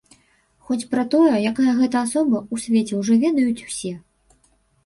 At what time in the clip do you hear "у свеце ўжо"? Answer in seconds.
2.57-3.19